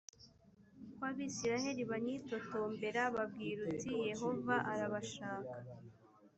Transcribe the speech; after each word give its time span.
kw 0.95 1.01
abisirayeli 1.09 1.83
banyitotombera 1.91 3.01
babwire 3.15 3.59
uti 3.71 3.91
yehova 4.07 4.55
arabashaka 4.71 5.55